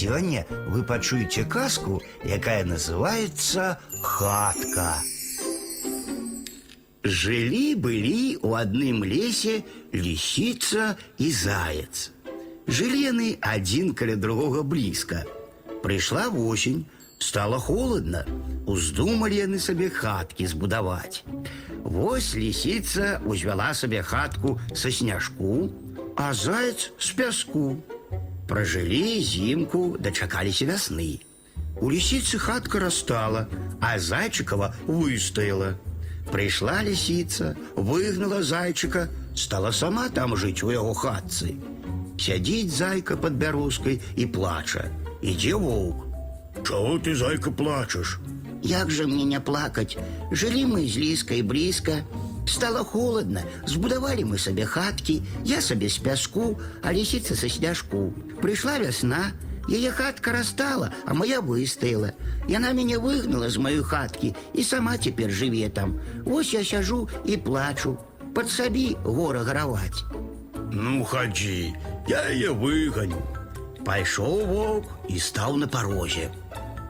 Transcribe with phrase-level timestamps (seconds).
[0.00, 4.94] Сегодня вы пачуеце казку, якая называется «Хатка».
[7.02, 12.12] Жили-были у одном лесе лисица и заяц.
[12.68, 15.26] Жили они один каля другого близко.
[15.82, 16.86] Пришла осень,
[17.18, 18.24] стало холодно.
[18.68, 21.24] Уздумали яны себе хатки збудаваць.
[21.82, 25.72] Вось лисица узвяла себе хатку со сняжку,
[26.16, 27.82] а заяц с пяску.
[28.48, 31.20] Прожили зимку, дочакались весны.
[31.80, 33.46] У лисицы хатка растала,
[33.80, 35.78] а зайчикова выстояла.
[36.32, 41.56] Пришла лисица, выгнала зайчика, стала сама там жить у его хатцы.
[42.18, 44.90] Сядит зайка под бярозкой и плача.
[45.20, 46.06] Иди волк.
[46.66, 48.18] Чего ты, зайка, плачешь?
[48.62, 49.98] Як же мне не плакать?
[50.32, 52.02] Жили мы з Ліскай блізка.
[52.47, 58.13] Стало холодно, збудавалі мы сабе хаткі, я сабе з пяску, а лісіца са сняжку.
[58.41, 59.31] Прыйшла вясна,
[59.67, 62.11] яе хатка растала, а моя выстаяла.
[62.47, 65.99] Яна мяне выгнала з маёй хаткі і сама цяпер жыве там.
[66.25, 67.97] Вось я сяжу і плачу.
[68.35, 70.03] Пад сабі гора гараваць.
[70.73, 71.73] Ну, ходи,
[72.07, 73.21] я ее выгоню.
[73.85, 76.31] Пошел волк и стал на пороге.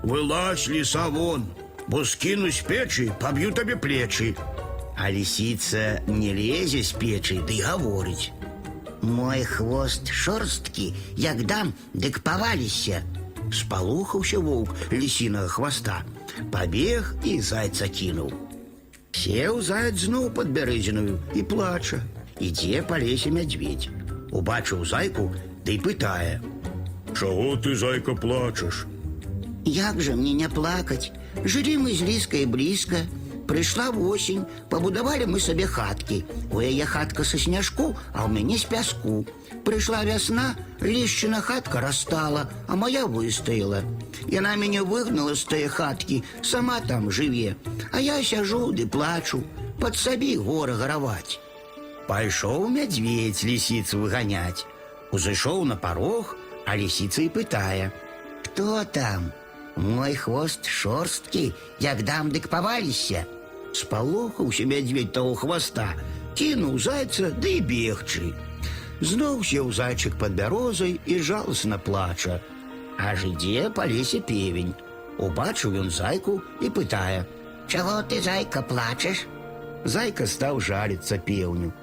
[0.03, 1.45] Вылазь, лиса, вон,
[1.87, 4.35] бо скину с печи, побью тебе плечи.
[4.97, 8.31] А лисица не лезе с печи, да и говорить.
[9.01, 13.03] Мой хвост шорсткі, як дам, дык паваліся.
[13.51, 16.03] Спалухаўся волк лисиного хвоста,
[16.51, 18.31] побег и зайца кинул.
[19.11, 21.99] Сел заяц зноў под бярэзіную и плача.
[22.39, 23.89] Ідзе по лесе мядзведь.
[24.31, 25.31] Убачыў зайку,
[25.65, 26.41] да и пытае.
[27.13, 28.87] Чего ты, зайка, плачешь?
[29.65, 31.11] Як же мне не плакать?
[31.43, 33.05] Жили мы з Ліскай блізка.
[33.47, 36.23] Прыйшла восень, пабудавалі мы сабе хаткі.
[36.51, 39.25] У яе хатка са сняжку, а ў мяне з пяску.
[39.67, 43.83] Прыйшла вясна, лішчына хатка растала, а моя выстаяла.
[44.31, 47.55] Яна мяне выгнала з тае хаткі, сама там жыве.
[47.91, 49.43] А я сяжу ды плачу,
[49.79, 51.39] пад сабі гора гараваць.
[52.07, 54.65] Пайшоў мядзведь лісіцу выганяць.
[55.11, 56.35] Узышоў на парог,
[56.65, 57.91] а лісіца і пытае.
[58.43, 59.31] Кто там?
[59.75, 63.25] Мой хвост шорсткі, як дам дык паваліся.
[63.73, 65.87] Спалохаўся мядзведь таго хвоста,
[66.37, 68.33] кінуў зайца ды і бегчы.
[69.01, 72.39] Зноў сеў зайчык пад бярозай і жаласна плача.
[72.97, 74.75] Аж ідзе па лесе певень.
[75.17, 77.25] Убачыў ён зайку і пытае.
[77.67, 79.25] Чаго ты, зайка, плачаш?
[79.85, 81.73] Зайка стаў жаліцца пеўню.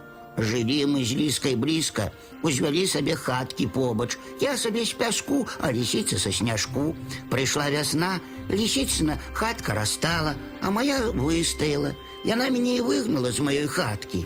[0.40, 2.10] Жылі мы з ліскай блізка,
[2.42, 4.16] узвялі сабе хаткі побач.
[4.40, 6.94] Я сабе з пяску, а лісіца са сняжку.
[7.28, 11.92] Прыйшла вясна, лісіцына хатка растала, а моя выстаяла.
[12.24, 14.24] Яна мяне і выгнала з маёй хаткі.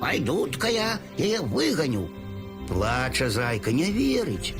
[0.00, 2.08] Пайду-тка я яе выганю.
[2.68, 4.52] Плача зайка, не верыць.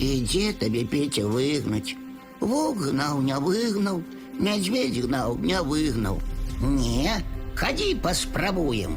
[0.00, 1.96] І дзе табе Петя выгнаць?
[2.40, 4.00] Вовк гнаў, не выгнаў,
[4.40, 6.20] мядзведь гнаў, не выгнаў.
[6.62, 7.20] Не,
[7.54, 8.96] хадзі паспрабуем.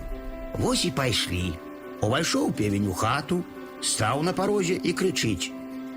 [0.60, 1.54] Вось і пайшлі.
[2.02, 3.44] Увайшоў певень у хату,
[3.82, 5.52] стаў на парозе і крычыць.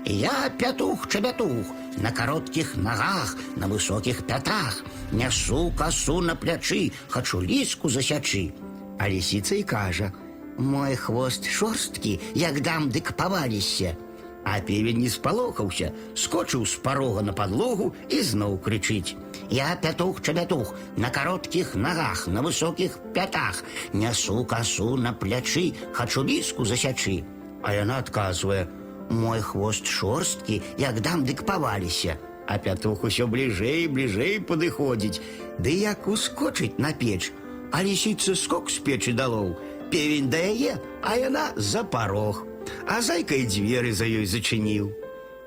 [0.05, 4.83] Я пятух-чабятух, на коротких ногах, на высоких пятах.
[5.11, 8.53] Несу косу на плячы, хочу ліску засячы.
[8.97, 10.11] А лісіца і кажа:
[10.57, 13.95] Мой хвост шорсткі, як дам дык паваліся.
[14.43, 19.15] А певень не спалохаўся, скочыў з парога на падлогу і зноў крычыць.
[19.49, 23.63] Я пятух-чабятух, на коротких ногах, на высоких пятах.
[23.93, 27.25] Несу косу на плячы, хочу ліску засячы.
[27.63, 28.67] А яна адказвае:
[29.09, 32.17] Мой хвост шорсткі, як дам дык паваліся.
[32.47, 35.19] А пятух усё бліжэй, бліжэй падыходзіць,
[35.59, 37.33] Ды як ускочыць на печ,
[37.71, 39.57] а лісіца скок з печы далоў,
[39.91, 42.45] певень да яе, а яна за парог,
[42.87, 44.91] а зайка і дзверы за ёй зачыніў.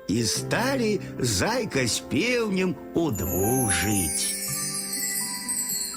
[0.07, 4.44] І сталі зайка з пеўнем удвух жыць.